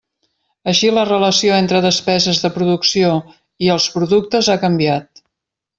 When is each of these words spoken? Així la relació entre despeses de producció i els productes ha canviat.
Així 0.71 0.89
la 0.93 1.03
relació 1.09 1.53
entre 1.65 1.81
despeses 1.87 2.41
de 2.45 2.51
producció 2.57 3.13
i 3.67 3.73
els 3.77 3.89
productes 3.99 4.55
ha 4.57 4.61
canviat. 4.65 5.27